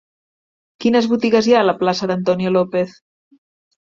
[0.85, 2.97] Quines botigues hi ha a la plaça d'Antonio López?